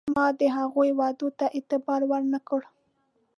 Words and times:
ما 0.15 0.25
د 0.39 0.41
هغوی 0.57 0.89
وعدو 0.99 1.27
ته 1.39 1.45
اعتبار 1.57 2.01
ور 2.09 2.23
نه 2.33 2.39
کړ. 2.47 2.61